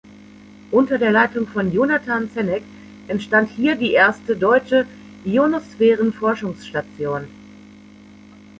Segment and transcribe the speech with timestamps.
[0.71, 2.63] Unter der Leitung von Jonathan Zenneck
[3.07, 4.87] entstand hier die erste deutsche
[5.25, 7.27] Ionosphärenforschungs-Station.